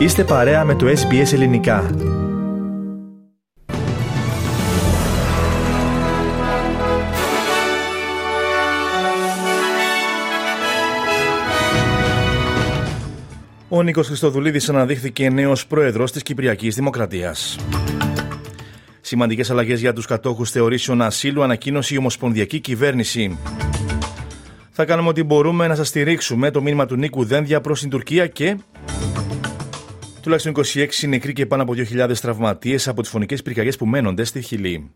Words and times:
Είστε 0.00 0.24
παρέα 0.24 0.64
με 0.64 0.74
το 0.74 0.86
SBS 0.86 1.32
Ελληνικά. 1.32 1.90
Ο 13.68 13.82
Νίκος 13.82 14.06
Χριστοδουλίδης 14.06 14.68
αναδείχθηκε 14.68 15.30
νέος 15.30 15.66
πρόεδρος 15.66 16.12
της 16.12 16.22
Κυπριακής 16.22 16.74
Δημοκρατίας. 16.74 17.58
Σημαντικές 19.00 19.50
αλλαγές 19.50 19.80
για 19.80 19.92
τους 19.92 20.06
κατόχους 20.06 20.50
θεωρήσεων 20.50 21.02
ασύλου 21.02 21.42
ανακοίνωσε 21.42 21.94
η 21.94 21.96
Ομοσπονδιακή 21.96 22.60
Κυβέρνηση. 22.60 23.38
Θα 24.70 24.84
κάνουμε 24.84 25.08
ό,τι 25.08 25.22
μπορούμε 25.22 25.66
να 25.66 25.74
σας 25.74 25.88
στηρίξουμε 25.88 26.50
το 26.50 26.62
μήνυμα 26.62 26.86
του 26.86 26.96
Νίκου 26.96 27.24
Δένδια 27.24 27.60
προς 27.60 27.80
την 27.80 27.90
Τουρκία 27.90 28.26
και 28.26 28.56
Τουλάχιστον 30.30 30.82
26 31.04 31.08
νεκροί 31.08 31.32
και 31.32 31.46
πάνω 31.46 31.62
από 31.62 31.72
2.000 31.76 32.16
τραυματίες 32.20 32.88
από 32.88 33.00
τις 33.00 33.10
φωνικές 33.10 33.42
πυρκαγιές 33.42 33.76
που 33.76 33.86
μένονται 33.86 34.24
στη 34.24 34.40
Χιλή. 34.40 34.90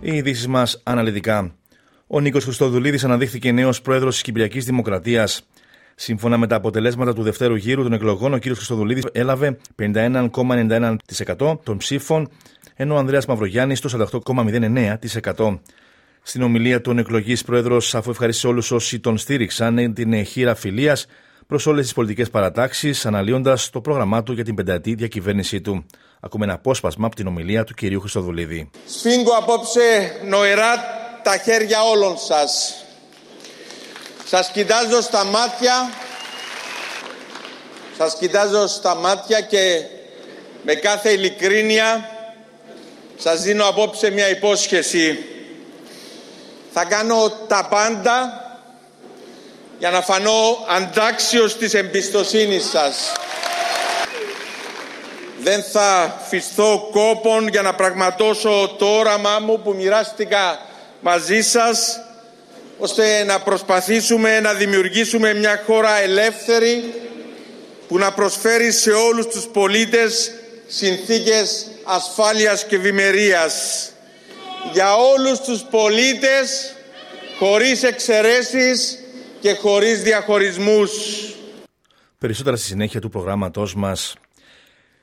Οι 0.00 0.16
ειδήσεις 0.16 0.46
μας 0.46 0.80
αναλυτικά. 0.82 1.54
Ο 2.06 2.20
Νίκος 2.20 2.44
Χριστοδουλίδης 2.44 3.04
αναδείχθηκε 3.04 3.52
νέος 3.52 3.80
πρόεδρος 3.82 4.12
της 4.12 4.22
Κυπριακής 4.22 4.64
Δημοκρατίας. 4.64 5.46
Σύμφωνα 5.94 6.38
με 6.38 6.46
τα 6.46 6.56
αποτελέσματα 6.56 7.12
του 7.12 7.22
δευτέρου 7.22 7.54
γύρου 7.54 7.82
των 7.82 7.92
εκλογών, 7.92 8.34
ο 8.34 8.38
κ. 8.38 8.42
Χριστοδουλίδης 8.42 9.04
έλαβε 9.12 9.58
51,91% 9.76 11.58
των 11.62 11.76
ψήφων, 11.76 12.28
ενώ 12.76 12.94
ο 12.94 12.98
Ανδρέας 12.98 13.26
Μαυρογιάννης 13.26 13.80
το 13.80 13.88
48,09%. 13.88 15.60
Στην 16.30 16.42
ομιλία 16.42 16.80
του 16.80 16.94
εκλογής 16.98 17.44
πρόεδρος, 17.44 17.94
αφού 17.94 18.10
ευχαρίστησε 18.10 18.46
όλους 18.46 18.70
όσοι 18.70 19.00
τον 19.00 19.18
στήριξαν, 19.18 19.94
την 19.94 20.24
χείρα 20.24 20.54
φιλίας 20.54 21.06
προς 21.46 21.66
όλες 21.66 21.84
τις 21.84 21.94
πολιτικές 21.94 22.30
παρατάξεις, 22.30 23.06
αναλύοντας 23.06 23.70
το 23.70 23.80
πρόγραμμά 23.80 24.22
του 24.22 24.32
για 24.32 24.44
την 24.44 24.54
πενταετή 24.54 24.94
διακυβέρνησή 24.94 25.60
του. 25.60 25.86
Ακούμε 26.20 26.44
ένα 26.44 26.54
απόσπασμα 26.54 27.06
από 27.06 27.16
την 27.16 27.26
ομιλία 27.26 27.64
του 27.64 27.74
κυρίου 27.74 28.00
Χριστοδουλίδη. 28.00 28.70
Σφίγγω 28.86 29.32
απόψε 29.38 30.12
νοερά 30.28 30.74
τα 31.22 31.36
χέρια 31.36 31.82
όλων 31.82 32.16
σας. 32.18 32.74
Σας 34.24 34.50
κοιτάζω 34.50 35.00
στα 35.00 35.24
μάτια. 35.24 35.90
Σας 37.96 38.16
κοιτάζω 38.18 38.66
στα 38.66 38.94
μάτια 38.94 39.40
και 39.40 39.82
με 40.64 40.74
κάθε 40.74 41.10
ειλικρίνεια 41.10 42.08
σας 43.16 43.42
δίνω 43.42 43.64
απόψε 43.64 44.10
μια 44.10 44.28
υπόσχεση 44.28 45.18
θα 46.72 46.84
κάνω 46.84 47.30
τα 47.48 47.66
πάντα 47.70 48.44
για 49.78 49.90
να 49.90 50.00
φανώ 50.00 50.66
αντάξιος 50.68 51.56
της 51.56 51.74
εμπιστοσύνης 51.74 52.68
σας. 52.68 53.12
Δεν 55.42 55.62
θα 55.62 56.20
φυστώ 56.28 56.88
κόπον 56.92 57.48
για 57.48 57.62
να 57.62 57.74
πραγματώσω 57.74 58.74
το 58.78 58.86
όραμά 58.86 59.38
μου 59.38 59.60
που 59.62 59.74
μοιράστηκα 59.74 60.58
μαζί 61.00 61.40
σας 61.40 62.00
ώστε 62.78 63.24
να 63.24 63.40
προσπαθήσουμε 63.40 64.40
να 64.40 64.52
δημιουργήσουμε 64.52 65.34
μια 65.34 65.62
χώρα 65.66 66.00
ελεύθερη 66.00 66.94
που 67.88 67.98
να 67.98 68.12
προσφέρει 68.12 68.72
σε 68.72 68.90
όλους 68.90 69.26
τους 69.26 69.46
πολίτες 69.52 70.32
συνθήκες 70.66 71.66
ασφάλειας 71.84 72.64
και 72.64 72.76
ευημερίας 72.76 73.88
για 74.72 74.94
όλους 74.94 75.40
τους 75.40 75.62
πολίτες 75.70 76.74
χωρίς 77.38 77.82
εξαιρέσεις 77.82 78.98
και 79.40 79.54
χωρίς 79.54 80.02
διαχωρισμούς. 80.02 80.90
Περισσότερα 82.18 82.56
στη 82.56 82.66
συνέχεια 82.66 83.00
του 83.00 83.08
προγράμματός 83.08 83.74
μας. 83.74 84.14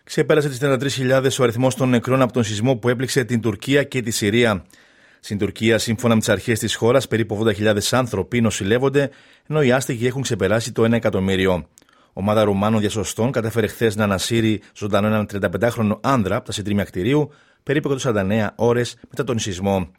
Ξεπέρασε 0.03 0.49
τις 0.49 0.57
33.000 0.57 1.39
ο 1.39 1.43
αριθμός 1.43 1.75
των 1.75 1.89
νεκρών 1.89 2.21
από 2.21 2.33
τον 2.33 2.43
σεισμό 2.43 2.75
που 2.75 2.89
έπληξε 2.89 3.23
την 3.23 3.41
Τουρκία 3.41 3.83
και 3.83 4.01
τη 4.01 4.11
Συρία. 4.11 4.65
Στην 5.19 5.37
Τουρκία, 5.37 5.77
σύμφωνα 5.77 6.13
με 6.13 6.19
τις 6.19 6.29
αρχές 6.29 6.59
της 6.59 6.75
χώρας, 6.75 7.07
περίπου 7.07 7.45
80.000 7.45 7.77
άνθρωποι 7.91 8.41
νοσηλεύονται, 8.41 9.09
ενώ 9.47 9.61
οι 9.61 9.71
άστεγοι 9.71 10.07
έχουν 10.07 10.21
ξεπεράσει 10.21 10.71
το 10.71 10.83
1 10.83 10.91
εκατομμύριο. 10.91 11.67
Ομάδα 12.13 12.43
Ρουμάνων 12.43 12.79
διασωστών 12.79 13.31
κατέφερε 13.31 13.67
χθες 13.67 13.95
να 13.95 14.03
ανασύρει 14.03 14.61
ζωντανό 14.75 15.07
έναν 15.07 15.27
35χρονο 15.33 15.99
άνδρα 16.01 16.35
από 16.35 16.45
τα 16.45 16.51
συντρίμια 16.51 16.83
κτηρίου 16.83 17.31
περίπου 17.63 17.97
149 17.99 18.47
ώρες 18.55 18.95
μετά 19.09 19.23
τον 19.23 19.39
σεισμό. 19.39 19.91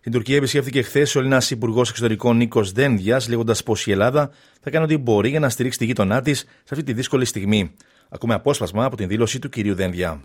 Την 0.00 0.12
Τουρκία 0.14 0.36
επισκέφθηκε 0.36 0.82
χθες 0.82 1.14
ο 1.14 1.18
Έλληνας 1.18 1.50
Υπουργός 1.50 1.90
Εξωτερικών 1.90 2.36
Νίκος 2.36 2.72
Δένδιας, 2.72 3.28
λέγοντας 3.28 3.62
πως 3.62 3.86
η 3.86 3.90
Ελλάδα 3.90 4.30
θα 4.60 4.70
κάνει 4.70 4.84
ό,τι 4.84 4.96
μπορεί 4.96 5.28
για 5.28 5.40
να 5.40 5.48
στηρίξει 5.48 5.78
τη 5.78 5.84
γείτονά 5.84 6.22
της 6.22 6.38
σε 6.38 6.70
αυτή 6.70 6.82
τη 6.82 6.92
δύσκολη 6.92 7.24
στιγμή. 7.24 7.70
Ακούμε 8.08 8.34
απόσπασμα 8.34 8.84
από 8.84 8.96
την 8.96 9.08
δήλωση 9.08 9.38
του 9.38 9.48
κυρίου 9.48 9.74
Δένδια. 9.74 10.20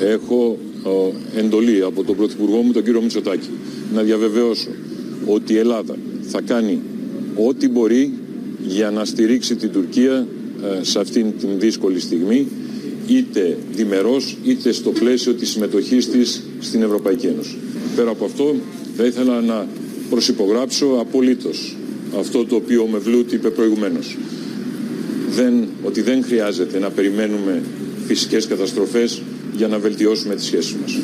Έχω 0.00 0.58
εντολή 1.36 1.82
από 1.82 2.04
τον 2.04 2.16
Πρωθυπουργό 2.16 2.56
μου, 2.56 2.72
τον 2.72 2.84
κύριο 2.84 3.00
Μητσοτάκη, 3.00 3.50
να 3.94 4.02
διαβεβαιώσω 4.02 4.68
ότι 5.26 5.52
η 5.52 5.58
Ελλάδα 5.58 5.96
θα 6.22 6.40
κάνει 6.40 6.82
ό,τι 7.46 7.68
μπορεί 7.68 8.12
για 8.66 8.90
να 8.90 9.04
στηρίξει 9.04 9.56
την 9.56 9.72
Τουρκία 9.72 10.26
ε, 10.80 10.84
σε 10.84 11.00
αυτήν 11.00 11.38
την 11.38 11.58
δύσκολη 11.58 12.00
στιγμή 12.00 12.46
είτε 13.10 13.58
διμερός 13.70 14.36
είτε 14.44 14.72
στο 14.72 14.90
πλαίσιο 14.90 15.34
της 15.34 15.50
συμμετοχής 15.50 16.10
της 16.10 16.42
στην 16.60 16.82
Ευρωπαϊκή 16.82 17.26
Ένωση. 17.26 17.56
Πέρα 17.96 18.10
από 18.10 18.24
αυτό 18.24 18.54
θα 18.96 19.04
ήθελα 19.04 19.40
να 19.40 19.66
προσυπογράψω 20.10 20.86
απολύτως 21.00 21.76
αυτό 22.18 22.44
το 22.44 22.54
οποίο 22.54 22.82
ο 22.82 22.86
Μευλούτη 22.86 23.34
είπε 23.34 23.50
προηγουμένως. 23.50 24.16
Δεν, 25.28 25.68
ότι 25.82 26.00
δεν 26.00 26.24
χρειάζεται 26.24 26.78
να 26.78 26.90
περιμένουμε 26.90 27.62
φυσικές 28.06 28.46
καταστροφές 28.46 29.22
για 29.52 29.68
να 29.68 29.78
βελτιώσουμε 29.78 30.34
τις 30.34 30.44
σχέσεις 30.44 30.74
μας. 30.74 30.98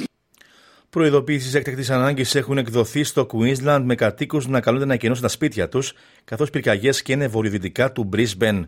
Προειδοποίησεις 0.91 1.55
έκτακτης 1.55 1.91
ανάγκης 1.91 2.35
έχουν 2.35 2.59
εκδοθεί 2.59 3.05
στο 3.05 3.27
Queensland 3.33 3.83
με 3.85 3.95
κατοίκους 3.95 4.49
να 4.49 4.61
καλούνται 4.61 4.85
να 4.85 4.95
εκενώσουν 4.95 5.23
τα 5.23 5.29
σπίτια 5.29 5.69
τους, 5.69 5.93
καθώς 6.25 6.51
πυρκαγιές 6.51 7.03
και 7.03 7.13
είναι 7.13 7.27
βορειοδυτικά 7.27 7.93
του 7.93 8.09
Brisbane. 8.13 8.63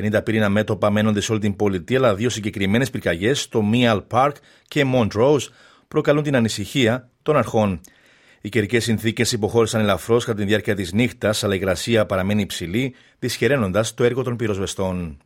50 0.00 0.24
πυρήνα 0.24 0.48
μέτωπα 0.48 0.90
μένονται 0.90 1.20
σε 1.20 1.32
όλη 1.32 1.40
την 1.40 1.56
πολιτεία, 1.56 1.98
αλλά 1.98 2.14
δύο 2.14 2.28
συγκεκριμένες 2.28 2.90
πυρκαγιές 2.90 3.40
στο 3.40 3.62
Mial 3.72 4.02
Park 4.10 4.32
και 4.68 4.86
Montrose 4.94 5.48
προκαλούν 5.88 6.22
την 6.22 6.36
ανησυχία 6.36 7.08
των 7.22 7.36
αρχών. 7.36 7.80
Οι 8.40 8.48
καιρικές 8.48 8.84
συνθήκες 8.84 9.32
υποχώρησαν 9.32 9.80
ελαφρώς 9.80 10.24
κατά 10.24 10.38
τη 10.38 10.44
διάρκεια 10.44 10.74
της 10.74 10.92
νύχτας, 10.92 11.44
αλλά 11.44 11.54
η 11.54 11.58
υγρασία 11.60 12.06
παραμένει 12.06 12.42
υψηλή, 12.42 12.94
δυσχεραίνοντας 13.18 13.94
το 13.94 14.04
έργο 14.04 14.22
των 14.22 14.36
πυροσβεστών. 14.36 15.18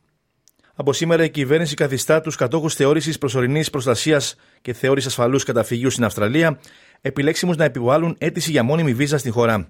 Από 0.79 0.93
σήμερα 0.93 1.23
η 1.23 1.29
κυβέρνηση 1.29 1.75
καθιστά 1.75 2.21
τους 2.21 2.35
κατόχους 2.35 2.73
θεώρησης 2.73 3.17
προσωρινής 3.17 3.69
προστασίας 3.69 4.35
και 4.61 4.73
θεώρηση 4.73 5.07
ασφαλούς 5.07 5.43
καταφυγίου 5.43 5.89
στην 5.89 6.03
Αυστραλία 6.03 6.59
επιλέξιμους 7.01 7.55
να 7.55 7.63
επιβάλλουν 7.63 8.15
αίτηση 8.17 8.51
για 8.51 8.63
μόνιμη 8.63 8.93
βίζα 8.93 9.17
στην 9.17 9.31
χώρα. 9.31 9.69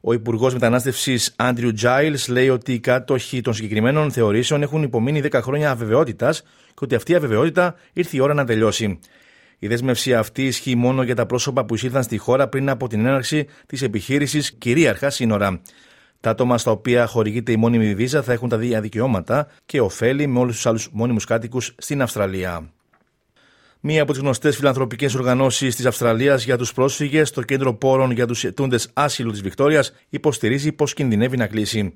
Ο 0.00 0.12
Υπουργός 0.12 0.52
Μετανάστευσης 0.52 1.32
Άντριου 1.36 1.72
Τζάιλς 1.72 2.28
λέει 2.28 2.48
ότι 2.48 2.72
οι 2.72 2.78
κάτοχοι 2.78 3.40
των 3.40 3.54
συγκεκριμένων 3.54 4.12
θεωρήσεων 4.12 4.62
έχουν 4.62 4.82
υπομείνει 4.82 5.22
10 5.30 5.40
χρόνια 5.42 5.70
αβεβαιότητας 5.70 6.42
και 6.42 6.80
ότι 6.80 6.94
αυτή 6.94 7.12
η 7.12 7.14
αβεβαιότητα 7.14 7.74
ήρθε 7.92 8.16
η 8.16 8.20
ώρα 8.20 8.34
να 8.34 8.44
τελειώσει. 8.44 8.98
Η 9.58 9.66
δέσμευση 9.66 10.14
αυτή 10.14 10.46
ισχύει 10.46 10.74
μόνο 10.74 11.02
για 11.02 11.14
τα 11.14 11.26
πρόσωπα 11.26 11.64
που 11.64 11.74
εισήλθαν 11.74 12.02
στη 12.02 12.18
χώρα 12.18 12.48
πριν 12.48 12.68
από 12.68 12.88
την 12.88 13.06
έναρξη 13.06 13.46
της 13.66 13.82
επιχείρησης 13.82 14.52
κυρίαρχα 14.52 15.10
σύνορα. 15.10 15.60
Τα 16.20 16.30
άτομα 16.30 16.58
στα 16.58 16.70
οποία 16.70 17.06
χορηγείται 17.06 17.52
η 17.52 17.56
μόνιμη 17.56 17.94
βίζα 17.94 18.22
θα 18.22 18.32
έχουν 18.32 18.48
τα 18.48 18.56
δύο 18.56 18.80
δικαιώματα 18.80 19.46
και 19.66 19.80
ωφέλη 19.80 20.26
με 20.26 20.38
όλους 20.38 20.54
τους 20.54 20.66
άλλους 20.66 20.88
μόνιμους 20.92 21.24
κάτοικους 21.24 21.74
στην 21.78 22.02
Αυστραλία. 22.02 22.70
Μία 23.82 24.02
από 24.02 24.12
τις 24.12 24.20
γνωστές 24.20 24.56
φιλανθρωπικές 24.56 25.14
οργανώσεις 25.14 25.76
της 25.76 25.86
Αυστραλίας 25.86 26.44
για 26.44 26.58
τους 26.58 26.72
πρόσφυγες, 26.72 27.30
το 27.30 27.42
Κέντρο 27.42 27.74
Πόρων 27.74 28.10
για 28.10 28.26
τους 28.26 28.44
Ετούντε 28.44 28.78
Άσυλου 28.92 29.30
της 29.30 29.42
Βικτόριας, 29.42 29.92
υποστηρίζει 30.08 30.72
πως 30.72 30.94
κινδυνεύει 30.94 31.36
να 31.36 31.46
κλείσει. 31.46 31.92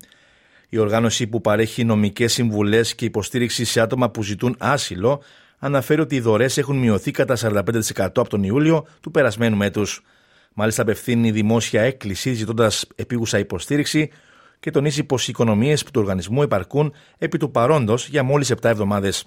Η 0.69 0.77
οργάνωση 0.77 1.27
που 1.27 1.41
παρέχει 1.41 1.83
νομικές 1.83 2.33
συμβουλές 2.33 2.95
και 2.95 3.05
υποστήριξη 3.05 3.65
σε 3.65 3.81
άτομα 3.81 4.09
που 4.09 4.23
ζητούν 4.23 4.55
άσυλο 4.59 5.21
αναφέρει 5.59 6.01
ότι 6.01 6.15
οι 6.15 6.19
δωρές 6.19 6.57
έχουν 6.57 6.77
μειωθεί 6.77 7.11
κατά 7.11 7.35
45% 7.35 7.61
από 7.97 8.29
τον 8.29 8.43
Ιούλιο 8.43 8.87
του 9.01 9.11
περασμένου 9.11 9.61
έτους. 9.61 10.03
Μάλιστα, 10.53 10.81
απευθύνει 10.81 11.31
δημόσια 11.31 11.81
έκκληση 11.81 12.33
ζητώντας 12.33 12.87
επίγουσα 12.95 13.39
υποστήριξη 13.39 14.09
και 14.59 14.71
τονίζει 14.71 15.03
πως 15.03 15.27
οι 15.27 15.31
οικονομίες 15.31 15.83
του 15.83 15.91
οργανισμού 16.01 16.41
επαρκούν 16.41 16.93
επί 17.17 17.37
του 17.37 17.51
παρόντος 17.51 18.07
για 18.07 18.23
μόλις 18.23 18.51
7 18.51 18.69
εβδομάδες. 18.69 19.25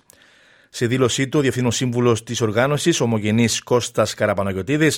Σε 0.70 0.86
δήλωσή 0.86 1.28
του, 1.28 1.38
ο 1.38 1.42
Διευθύνων 1.42 1.72
Σύμβουλος 1.72 2.22
της 2.22 2.40
οργάνωσης, 2.40 3.00
ο 3.00 3.04
ομογενής 3.04 3.62
Κώστας 3.62 4.14
Καραπαναγιοτήδη, 4.14 4.90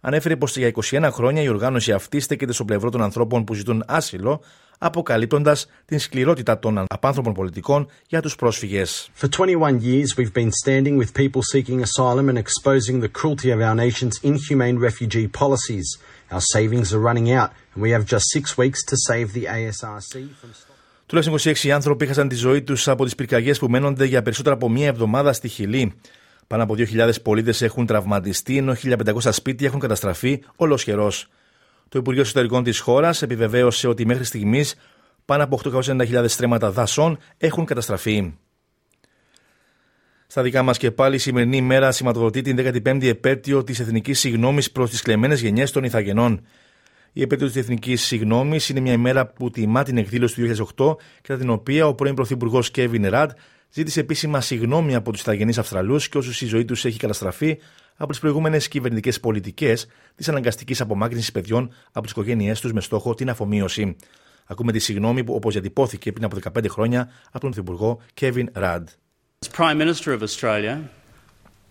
ανέφερε 0.00 0.36
πως 0.36 0.56
για 0.56 0.72
21 0.90 1.08
χρόνια 1.12 1.42
η 1.42 1.48
οργάνωση 1.48 1.92
αυτή 1.92 2.20
στέκεται 2.20 2.52
στο 2.52 2.64
πλευρό 2.64 2.90
των 2.90 3.02
ανθρώπων 3.02 3.44
που 3.44 3.54
ζητούν 3.54 3.84
άσυλο, 3.86 4.42
αποκαλύπτοντας 4.78 5.66
την 5.84 5.98
σκληρότητα 5.98 6.58
των 6.58 6.84
απάνθρωπων 6.88 7.32
πολιτικών 7.32 7.88
για 8.08 8.22
τους 8.22 8.36
πρόσφυγες. 8.36 9.10
For 9.20 9.28
21 9.28 9.80
years 9.80 10.16
we've 10.16 10.34
been 10.34 10.50
standing 10.64 10.96
with 10.98 11.14
people 11.14 11.42
seeking 11.52 11.82
asylum 11.82 12.28
and 12.28 12.38
exposing 12.38 13.00
the 13.00 13.12
cruelty 13.18 13.50
of 13.50 13.60
our 13.60 13.74
nation's 13.74 14.16
inhumane 14.30 14.78
refugee 14.88 15.28
policies. 15.42 15.86
Our 16.34 16.44
savings 16.54 16.88
are 16.94 17.02
running 17.08 17.28
out 17.40 17.50
and 17.72 17.80
we 17.84 17.90
have 17.94 18.04
just 18.14 18.26
six 18.36 18.44
weeks 18.62 18.80
to 18.90 18.96
save 19.08 19.26
the 19.36 19.44
ASRC 19.58 20.12
from 20.40 20.50
Τουλάχιστον 21.14 21.68
26 21.68 21.74
άνθρωποι 21.74 22.04
είχαν 22.04 22.28
τη 22.28 22.34
ζωή 22.34 22.62
τους 22.62 22.88
από 22.88 23.04
τις 23.04 23.14
πυρκαγιές 23.14 23.58
που 23.58 23.68
μένονται 23.68 24.04
για 24.04 24.22
περισσότερα 24.22 24.54
από 24.54 24.68
μία 24.68 24.86
εβδομάδα 24.86 25.32
στη 25.32 25.48
Χιλή. 25.48 25.92
Πάνω 26.46 26.62
από 26.62 26.74
2.000 26.78 27.10
πολίτες 27.22 27.62
έχουν 27.62 27.86
τραυματιστεί, 27.86 28.56
ενώ 28.56 28.74
1.500 28.82 29.32
σπίτια 29.32 29.66
έχουν 29.66 29.80
καταστραφεί 29.80 30.42
ολοσχερός. 30.56 31.28
Το 31.88 31.98
Υπουργείο 31.98 32.22
Εσωτερικών 32.22 32.62
της 32.62 32.78
χώρας 32.78 33.22
επιβεβαίωσε 33.22 33.88
ότι 33.88 34.06
μέχρι 34.06 34.24
στιγμής 34.24 34.74
πάνω 35.24 35.44
από 35.44 35.60
890.000 35.64 36.24
στρέμματα 36.26 36.70
δασών 36.70 37.18
έχουν 37.38 37.64
καταστραφεί. 37.64 38.32
Στα 40.26 40.42
δικά 40.42 40.62
μας 40.62 40.78
και 40.78 40.90
πάλι, 40.90 41.14
η 41.14 41.18
σημερινή 41.18 41.56
ημέρα 41.56 41.92
σηματοδοτεί 41.92 42.42
την 42.42 42.56
15η 42.58 43.06
επέτειο 43.06 43.64
της 43.64 43.80
εθνικής 43.80 44.18
συγνώμης 44.18 44.70
προς 44.70 44.90
τις 44.90 45.02
κλεμμένες 45.02 45.40
γενιές 45.40 45.70
των 45.70 45.84
Ιθαγενών. 45.84 46.46
Η 47.16 47.22
επέτειος 47.22 47.52
της 47.52 47.62
Εθνικής 47.62 48.02
Συγνώμη 48.02 48.58
είναι 48.70 48.80
μια 48.80 48.92
ημέρα 48.92 49.26
που 49.26 49.50
τιμά 49.50 49.82
την 49.82 49.96
εκδήλωση 49.96 50.34
του 50.34 50.66
2008, 50.76 50.96
κατά 51.22 51.38
την 51.38 51.50
οποία 51.50 51.86
ο 51.86 51.94
πρώην 51.94 52.14
Πρωθυπουργός 52.14 52.70
Κέβιν 52.70 53.08
Ραντ 53.08 53.30
ζήτησε 53.70 54.00
επίσημα 54.00 54.40
συγνώμη 54.40 54.94
από 54.94 55.12
τους 55.12 55.20
Ιθαγενεί 55.20 55.54
Αυστραλούς 55.58 56.08
και 56.08 56.18
όσους 56.18 56.40
η 56.40 56.46
ζωή 56.46 56.64
τους 56.64 56.84
έχει 56.84 56.98
καταστραφεί 56.98 57.58
από 57.96 58.10
τις 58.10 58.20
προηγούμενες 58.20 58.68
κυβερνητικές 58.68 59.20
πολιτικές 59.20 59.86
της 60.14 60.28
αναγκαστικής 60.28 60.80
απομάκρυνσης 60.80 61.32
παιδιών 61.32 61.72
από 61.88 62.00
τις 62.00 62.10
οικογένειές 62.10 62.60
τους 62.60 62.72
με 62.72 62.80
στόχο 62.80 63.14
την 63.14 63.30
αφομοίωση. 63.30 63.96
Ακούμε 64.46 64.72
τη 64.72 64.78
συγνώμη 64.78 65.24
που, 65.24 65.34
όπως 65.34 65.52
διατυπώθηκε 65.52 66.12
πριν 66.12 66.24
από 66.24 66.36
15 66.36 66.68
χρόνια 66.68 67.10
από 67.26 67.40
τον 67.40 67.50
Πρωθυπουργό 67.50 68.00
Κέβιν 68.14 68.48
Ραντ. 68.52 68.88
As 69.44 69.48
Prime 69.48 69.78
Minister 69.78 70.12
of 70.12 70.22
Australia, 70.22 70.74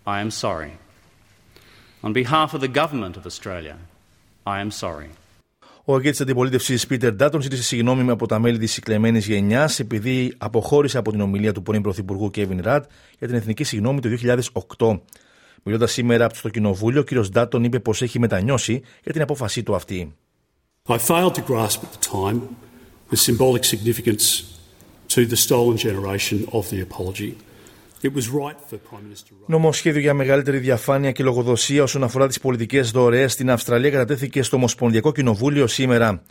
I 0.05 0.19
am 0.25 0.29
sorry. 0.29 0.71
On 2.01 2.13
behalf 2.13 2.53
of 2.53 2.61
the 2.61 2.73
Government 2.81 3.15
of 3.17 3.25
Australia, 3.25 3.75
I 4.45 4.57
am 4.65 4.71
sorry. 4.71 5.09
Ο 5.85 5.93
αγγέλτη 5.93 6.11
της 6.11 6.21
αντιπολίτευσης 6.21 6.87
Πίτερ 6.87 7.13
Ντάτον 7.13 7.41
ζήτησε 7.41 7.63
συγγνώμη 7.63 8.09
από 8.09 8.27
τα 8.27 8.39
μέλη 8.39 8.57
της 8.57 8.79
κλεμμένη 8.79 9.19
γενιάς 9.19 9.79
επειδή 9.79 10.33
αποχώρησε 10.37 10.97
από 10.97 11.11
την 11.11 11.21
ομιλία 11.21 11.51
του 11.51 11.61
πρώην 11.61 11.81
Πρωθυπουργού 11.81 12.31
Κέβιν 12.31 12.61
Ραντ 12.61 12.83
για 13.19 13.27
την 13.27 13.35
εθνική 13.35 13.63
συγγνώμη 13.63 13.99
του 13.99 14.17
2008. 14.77 14.99
Μιλώντας 15.63 15.91
σήμερα 15.91 16.29
στο 16.33 16.49
Κοινοβούλιο, 16.49 17.01
ο 17.01 17.03
κ. 17.03 17.27
Ντάτον 17.29 17.63
είπε 17.63 17.79
πως 17.79 18.01
έχει 18.01 18.19
μετανιώσει 18.19 18.81
για 19.03 19.13
την 19.13 19.21
απόφασή 19.21 19.63
του 19.63 19.75
αυτή. 19.75 20.15
I 20.87 20.97
failed 20.97 21.35
to 21.35 21.41
grasp 21.51 21.79
at 21.83 21.91
the 21.97 22.03
time 22.21 22.39
the 23.11 23.17
symbolic 23.17 23.63
significance 23.63 24.23
to 25.13 25.25
the 25.25 25.37
stolen 25.45 25.77
generation 25.77 26.37
of 26.51 26.63
the 26.69 26.79
apology. 26.87 27.31
Νομοσχέδιο 29.45 30.01
για 30.01 30.13
μεγαλύτερη 30.13 30.57
διαφάνεια 30.57 31.11
και 31.11 31.23
λογοδοσία 31.23 31.83
όσον 31.83 32.03
αφορά 32.03 32.27
τις 32.27 32.39
πολιτικές 32.39 32.91
δωρεές 32.91 33.31
στην 33.31 33.51
Αυστραλία 33.51 33.89
κατατέθηκε 33.89 34.43
στο 34.43 34.55
Ομοσπονδιακό 34.55 35.11
Κοινοβούλιο 35.11 35.67
σήμερα. 35.67 36.21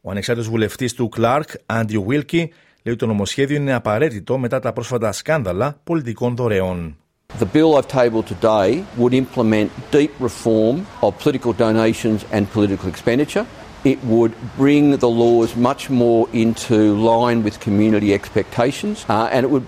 Ο 0.00 0.10
ανεξάρτητος 0.10 0.50
βουλευτής 0.50 0.94
του 0.94 1.08
Κλάρκ, 1.08 1.48
Άντριου 1.66 2.04
Βίλκι, 2.06 2.36
λέει 2.36 2.94
ότι 2.94 2.96
το 2.96 3.06
νομοσχέδιο 3.06 3.56
είναι 3.56 3.72
απαραίτητο 3.72 4.38
μετά 4.38 4.60
τα 4.60 4.72
πρόσφατα 4.72 5.12
σκάνδαλα 5.12 5.80
πολιτικών 5.84 6.36
δωρεών. 6.36 6.96
The 7.38 7.46
bill 7.56 7.76
I've 7.76 7.86
tabled 7.86 8.26
today 8.26 8.84
would 8.98 9.14
implement 9.14 9.70
deep 9.92 10.12
reform 10.28 10.76
of 11.00 11.10
political 11.22 11.52
donations 11.52 12.20
and 12.32 12.42
political 12.50 12.88
expenditure. 12.88 13.46
It 13.92 13.98
would 14.14 14.32
bring 14.58 14.84
the 15.04 15.12
laws 15.22 15.54
much 15.56 15.82
more 16.02 16.22
into 16.32 16.76
line 17.12 17.38
with 17.46 17.54
community 17.66 18.10
expectations 18.20 18.96
uh, 19.08 19.34
and 19.34 19.40
it 19.46 19.50
would 19.54 19.66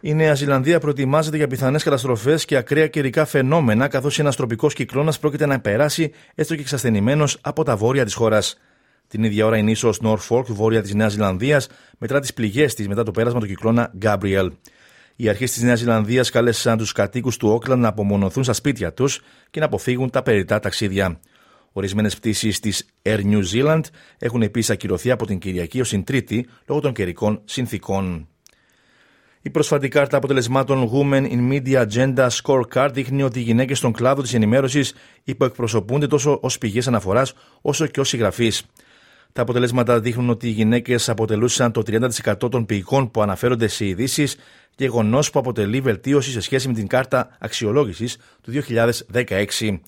η 0.00 0.14
Νέα 0.14 0.34
Ζηλανδία 0.34 0.80
προετοιμάζεται 0.80 1.36
για 1.36 1.46
πιθανές 1.46 1.82
καταστροφές 1.82 2.44
και 2.44 2.56
ακραία 2.56 2.86
καιρικά 2.86 3.24
φαινόμενα, 3.24 3.88
καθώς 3.88 4.18
ένας 4.18 4.36
τροπικός 4.36 4.74
κυκλώνας 4.74 5.18
πρόκειται 5.18 5.46
να 5.46 5.60
περάσει 5.60 6.12
έστω 6.34 6.54
και 6.54 6.60
εξασθενημένος 6.60 7.38
από 7.40 7.62
τα 7.62 7.76
βόρεια 7.76 8.04
της 8.04 8.14
χώρας. 8.14 8.60
Την 9.08 9.24
ίδια 9.24 9.46
ώρα 9.46 9.56
η 9.56 9.62
νήσος 9.62 10.00
Norfolk, 10.02 10.44
βόρεια 10.46 10.82
της 10.82 10.94
Νέας 10.94 11.12
Ζηλανδίας, 11.12 11.68
μετρά 11.98 12.20
τις 12.20 12.34
πληγές 12.34 12.74
της 12.74 12.88
μετά 12.88 13.02
το 13.02 13.10
πέρασμα 13.10 13.40
του 13.40 13.46
κυκλώνα 13.46 13.92
Gabriel. 14.02 14.50
Οι 15.16 15.28
αρχές 15.28 15.52
της 15.52 15.62
Νέας 15.62 15.78
Ζηλανδίας 15.78 16.30
κάλεσαν 16.30 16.78
τους 16.78 16.92
κατοίκους 16.92 17.36
του 17.36 17.48
Όκλαντ 17.48 17.80
να 17.80 17.88
απομονωθούν 17.88 18.44
στα 18.44 18.52
σπίτια 18.52 18.92
τους 18.92 19.22
και 19.50 19.60
να 19.60 19.66
αποφύγουν 19.66 20.10
τα 20.10 20.22
περιττά 20.22 20.58
ταξίδια. 20.58 21.20
Ορισμένες 21.78 22.16
πτήσεις 22.16 22.60
της 22.60 22.86
Air 23.02 23.20
New 23.20 23.42
Zealand 23.52 23.80
έχουν 24.18 24.42
επίσης 24.42 24.70
ακυρωθεί 24.70 25.10
από 25.10 25.26
την 25.26 25.38
Κυριακή 25.38 25.80
ως 25.80 25.88
την 25.88 26.04
Τρίτη 26.04 26.46
λόγω 26.66 26.80
των 26.80 26.92
καιρικών 26.92 27.40
συνθήκων. 27.44 28.28
Η 29.42 29.50
προσφατή 29.50 29.88
κάρτα 29.88 30.16
αποτελεσμάτων 30.16 30.90
Women 30.92 31.30
in 31.30 31.52
Media 31.52 31.86
Agenda 31.86 32.28
Scorecard 32.28 32.90
δείχνει 32.92 33.22
ότι 33.22 33.38
οι 33.38 33.42
γυναίκες 33.42 33.78
στον 33.78 33.92
κλάδο 33.92 34.22
της 34.22 34.34
ενημέρωσης 34.34 34.94
υποεκπροσωπούνται 35.24 36.06
τόσο 36.06 36.38
ως 36.42 36.58
πηγές 36.58 36.86
αναφοράς 36.86 37.32
όσο 37.60 37.86
και 37.86 38.00
ως 38.00 38.08
συγγραφείς. 38.08 38.62
Τα 39.32 39.42
αποτελέσματα 39.42 40.00
δείχνουν 40.00 40.30
ότι 40.30 40.46
οι 40.46 40.50
γυναίκες 40.50 41.08
αποτελούσαν 41.08 41.72
το 41.72 41.82
30% 41.86 42.50
των 42.50 42.66
πηγών 42.66 43.10
που 43.10 43.22
αναφέρονται 43.22 43.66
σε 43.66 43.86
ειδήσεις, 43.86 44.36
γεγονός 44.76 45.30
που 45.30 45.38
αποτελεί 45.38 45.80
βελτίωση 45.80 46.30
σε 46.30 46.40
σχέση 46.40 46.68
με 46.68 46.74
την 46.74 46.86
κάρτα 46.86 47.36
αξιολόγησης 47.40 48.16
του 48.42 48.50
2016. 48.50 49.80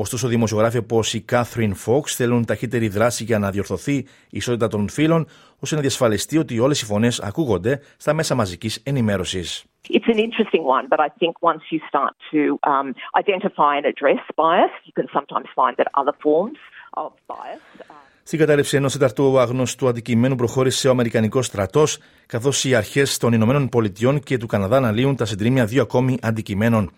Ωστόσο, 0.00 0.28
δημοσιογράφοι 0.28 0.78
όπως 0.78 1.14
η 1.14 1.20
Κάθριν 1.20 1.74
Φόξ 1.74 2.14
θέλουν 2.14 2.44
ταχύτερη 2.44 2.88
δράση 2.88 3.24
για 3.24 3.38
να 3.38 3.50
διορθωθεί 3.50 3.94
η 3.94 4.06
ισότητα 4.30 4.68
των 4.68 4.88
φύλων, 4.88 5.26
ώστε 5.58 5.74
να 5.74 5.80
διασφαλιστεί 5.80 6.38
ότι 6.38 6.58
όλες 6.58 6.80
οι 6.80 6.84
φωνές 6.84 7.20
ακούγονται 7.20 7.80
στα 7.96 8.12
μέσα 8.12 8.34
μαζικής 8.34 8.80
ενημέρωσης. 8.84 9.64
It's 9.90 10.08
an 10.14 10.18
interesting 10.26 10.64
one, 10.76 10.84
but 10.92 11.00
I 11.06 11.10
think 11.20 11.32
once 11.52 11.64
you 11.72 11.80
start 11.90 12.12
to 12.32 12.40
um, 12.72 12.88
identify 13.22 13.72
and 13.78 13.86
address 13.92 14.22
bias, 14.42 14.72
you 14.86 14.94
can 14.98 15.08
sometimes 15.16 15.48
find 15.60 15.74
that 15.80 15.88
other 16.00 16.14
forms 16.24 16.58
of 17.02 17.10
bias. 17.26 17.62
Uh, 17.78 17.92
Στην 18.22 18.38
κατάρρευση 18.38 18.76
ενός 18.76 18.92
τέταρτου 18.92 19.38
αγνώστου 19.38 19.88
αντικειμένου 19.88 20.34
προχώρησε 20.34 20.88
ο 20.88 20.90
Αμερικανικός 20.90 21.46
στρατός, 21.46 21.98
καθώς 22.26 22.64
οι 22.64 22.74
αρχές 22.74 23.18
των 23.18 23.32
Ηνωμένων 23.32 23.68
Πολιτειών 23.68 24.20
και 24.20 24.36
του 24.36 24.46
Καναδά 24.46 24.76
αναλύουν 24.76 25.16
τα 25.16 25.24
συντρίμια 25.24 25.64
δύο 25.64 25.82
ακόμη 25.82 26.18
αντικειμένων. 26.22 26.92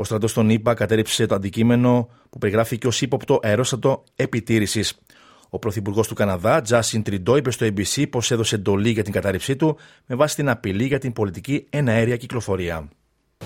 Ο 0.00 0.04
στρατός 0.04 0.32
των 0.32 0.50
ΗΠΑ 0.50 0.74
κατέριψε 0.74 1.26
το 1.26 1.34
αντικείμενο 1.34 2.08
που 2.30 2.38
περιγράφηκε 2.38 2.86
ως 2.86 3.00
ύποπτο 3.02 3.40
αερόστατο 3.42 4.04
επιτήρησης. 4.16 4.98
Ο 5.48 5.58
Πρωθυπουργός 5.58 6.08
του 6.08 6.14
Καναδά, 6.14 6.60
Τζάσιν 6.60 7.02
Τριντό, 7.02 7.36
είπε 7.36 7.50
στο 7.50 7.66
ABC 7.66 8.10
πως 8.10 8.30
έδωσε 8.30 8.54
εντολή 8.54 8.90
για 8.90 9.02
την 9.02 9.12
κατάρριψή 9.12 9.56
του 9.56 9.76
με 10.06 10.14
βάση 10.14 10.36
την 10.36 10.48
απειλή 10.48 10.84
για 10.84 10.98
την 10.98 11.12
πολιτική 11.12 11.66
εναέρια 11.70 12.16
κυκλοφορία. 12.16 12.88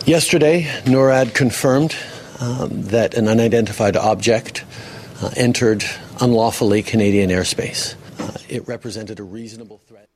Yesterday, 0.06 0.59
NORAD 0.85 1.29
confirmed 1.43 1.93
um, 2.41 2.69
that 2.95 3.11
an 3.15 3.27
unidentified 3.37 3.97
object 4.12 4.55
uh, 4.62 5.31
entered 5.47 5.83
unlawfully 6.25 6.83
Canadian 6.83 7.31
airspace. 7.31 7.83
Uh, 8.19 8.57
it 8.57 8.62
represented 8.75 9.17
a 9.19 9.26
reasonable 9.38 9.78
threat. 9.88 10.13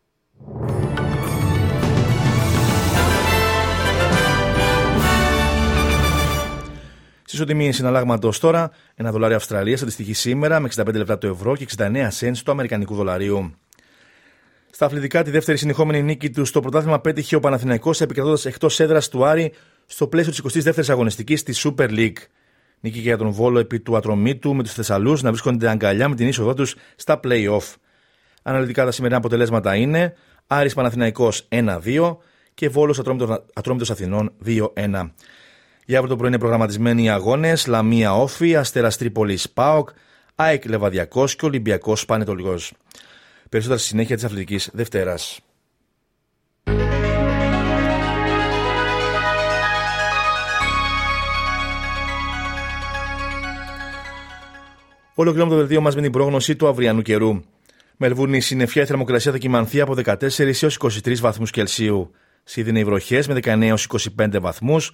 Στη 7.29 7.37
ισοτιμή 7.37 7.73
συναλλάγματος 7.73 8.39
τώρα, 8.39 8.71
ένα 8.95 9.11
δολάριο 9.11 9.37
Αυστραλίας 9.37 9.83
αντιστοιχεί 9.83 10.13
σήμερα 10.13 10.61
με 10.61 10.69
65 10.77 10.95
λεπτά 10.95 11.19
το 11.19 11.27
ευρώ 11.27 11.57
και 11.57 11.67
69 11.77 12.09
cents 12.21 12.37
του 12.45 12.51
Αμερικανικού 12.51 12.95
δολαρίου. 12.95 13.55
Στα 14.71 14.87
αθλητικά, 14.87 15.23
τη 15.23 15.31
δεύτερη 15.31 15.59
συνεχόμενη 15.59 16.03
νίκη 16.03 16.31
του 16.31 16.45
στο 16.45 16.61
πρωτάθλημα 16.61 17.01
πέτυχε 17.01 17.37
ο 17.37 17.41
Παναθηναϊκός 17.41 18.01
επικρατώντας 18.01 18.45
εκτός 18.45 18.81
έδρας 18.81 19.09
του 19.09 19.25
Άρη 19.25 19.53
στο 19.87 20.07
πλαίσιο 20.07 20.33
της 20.33 20.67
22η 20.67 20.89
αγωνιστικής 20.89 21.43
της 21.43 21.67
Super 21.67 21.89
League. 21.91 22.17
Νίκη 22.81 22.99
για 22.99 23.17
τον 23.17 23.31
Βόλο 23.31 23.59
επί 23.59 23.81
του 23.81 23.97
ατρωμίτου 23.97 24.55
με 24.55 24.63
τους 24.63 24.73
Θεσσαλούς 24.73 25.23
να 25.23 25.31
βρίσκονται 25.31 25.69
αγκαλιά 25.69 26.09
με 26.09 26.15
την 26.15 26.29
είσοδό 26.29 26.55
τους 26.55 26.77
στα 26.97 27.21
playoff. 27.25 27.75
Αναλυτικά 28.43 28.85
τα 28.85 28.91
σημερινά 28.91 29.19
αποτελέσματα 29.19 29.75
είναι 29.75 30.15
Άρης 30.47 30.75
Παναθηναϊκός 30.75 31.49
1-2 31.49 32.17
και 32.55 32.69
Βόλος 32.69 32.99
Ατρόμητος 33.55 33.91
Αθηνών 33.91 34.33
2-1. 34.45 35.11
Για 35.89 35.99
αύριο 35.99 36.13
το 36.13 36.19
πρωί 36.19 36.29
είναι 36.29 36.39
προγραμματισμένοι 36.39 37.03
οι 37.03 37.09
αγώνες 37.09 37.67
Λαμία 37.67 38.15
Όφη, 38.15 38.57
Αστέρας 38.57 38.97
Τρίπολης 38.97 39.51
Πάοκ, 39.51 39.89
ΑΕΚ 40.35 40.65
Λεβαδιακός 40.65 41.37
και 41.37 41.45
Ολυμπιακός 41.45 42.05
Πανετολικός. 42.05 42.73
Περισσότερα 43.49 43.79
στη 43.79 43.89
συνέχεια 43.89 44.15
της 44.15 44.25
Αθλητικής 44.25 44.71
Δευτέρας. 44.73 45.41
Ολοκληρώνουμε 55.15 55.55
το 55.55 55.61
δελτίο 55.61 55.81
μας 55.81 55.95
με 55.95 56.03
την 56.03 56.13
πρόγνωση 56.13 56.57
του 56.57 56.69
αυριανού 56.69 57.03
καιρού. 57.03 57.41
Μελβούρνη 57.97 58.41
συννεφιά 58.41 58.83
η 58.83 58.87
θερμοκρασία 58.87 59.33
θα 59.33 59.39
κοιμανθεί 59.39 59.81
από 59.81 59.95
14 59.95 60.63
έως 60.63 60.77
23 60.77 61.21
βαθμούς 61.21 61.51
Κελσίου. 61.51 62.11
Σίδηνε 62.45 62.79
οι 62.79 62.85
βροχές 62.85 63.29
με 63.29 63.35
19 63.35 63.63
έως 63.63 63.87
25 64.19 64.41
βαθμούς. 64.41 64.93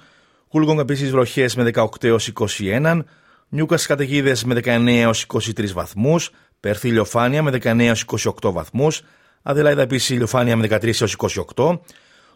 Χούλγκονγκ 0.54 0.78
επίσης 0.78 1.10
βροχές 1.10 1.56
με 1.56 1.70
18 1.74 2.04
έως 2.04 2.32
21, 2.58 3.00
Νιούκα 3.48 3.78
καταιγίδες 3.86 4.44
με 4.44 4.54
19 4.54 4.86
έως 4.86 5.26
23 5.26 5.72
βαθμούς, 5.72 6.30
Πέρθη 6.60 6.88
ηλιοφάνεια 6.88 7.42
με 7.42 7.50
19 7.50 7.80
έως 7.80 8.04
28 8.42 8.52
βαθμούς, 8.52 9.02
Αδελάιδα 9.42 9.82
επίσης 9.82 10.08
ηλιοφάνεια 10.08 10.56
με 10.56 10.62
13 10.62 11.00
έως 11.00 11.16
28, 11.56 11.80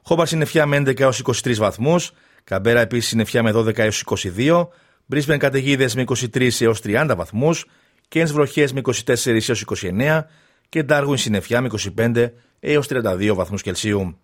Χόμπαρ 0.02 0.26
συννεφιά 0.26 0.66
με 0.66 0.76
11 0.76 1.00
έως 1.00 1.22
23 1.42 1.58
βαθμούς, 1.58 2.12
Καμπέρα 2.44 2.80
επίσης 2.80 3.08
συννεφιά 3.08 3.42
με 3.42 3.52
12 3.52 3.78
έως 3.78 4.04
22, 4.36 4.68
Μπρίσμπεν 5.06 5.38
καταιγίδες 5.38 5.94
με 5.94 6.02
23 6.02 6.60
έως 6.60 6.80
30 6.80 7.14
βαθμούς, 7.16 7.66
Κέντ 8.08 8.28
βροχές 8.28 8.72
με 8.72 8.80
24 8.80 9.48
έως 9.48 9.60
29 9.60 10.24
και 10.68 10.82
Ντάργουιν 10.82 11.18
συννεφιά 11.18 11.60
με 11.60 11.68
25 11.96 12.32
έως 12.60 12.86
32 12.88 13.34
βαθμούς 13.34 13.62
Κελσίου. 13.62 14.18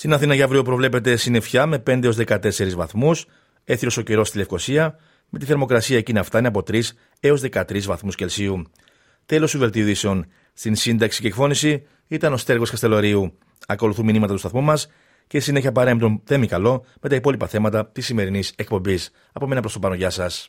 Στην 0.00 0.12
Αθήνα 0.12 0.34
για 0.34 0.44
αύριο 0.44 0.62
προβλέπεται 0.62 1.16
συννεφιά 1.16 1.66
με 1.66 1.82
5 1.86 2.04
έως 2.04 2.16
14 2.26 2.74
βαθμούς, 2.74 3.26
έθριο 3.64 3.90
ο 3.98 4.00
καιρός 4.00 4.28
στη 4.28 4.38
Λευκοσία, 4.38 4.98
με 5.28 5.38
τη 5.38 5.44
θερμοκρασία 5.44 5.96
εκεί 5.96 6.12
να 6.12 6.22
φτάνει 6.22 6.46
από 6.46 6.62
3 6.70 6.80
έως 7.20 7.40
13 7.40 7.82
βαθμούς 7.82 8.14
Κελσίου. 8.14 8.62
Τέλος 9.26 9.50
του 9.50 9.58
βελτιδήσεων. 9.58 10.26
Στην 10.52 10.74
σύνταξη 10.74 11.20
και 11.20 11.26
εκφώνηση 11.26 11.86
ήταν 12.08 12.32
ο 12.32 12.36
Στέργος 12.36 12.70
Καστελωρίου. 12.70 13.38
Ακολουθούν 13.66 14.04
μηνύματα 14.04 14.32
του 14.32 14.38
σταθμού 14.38 14.62
μας 14.62 14.88
και 15.26 15.40
συνέχεια 15.40 15.72
παρέμπτουν 15.72 16.20
θέμη 16.24 16.46
καλό 16.46 16.84
με 17.00 17.08
τα 17.08 17.14
υπόλοιπα 17.14 17.46
θέματα 17.46 17.86
της 17.86 18.06
σημερινής 18.06 18.52
εκπομπής. 18.56 19.10
Από 19.32 19.46
μένα 19.46 19.60
προς 19.60 19.72
το 19.72 19.78
πάνω, 19.78 19.94
γεια 19.94 20.10
σας. 20.10 20.48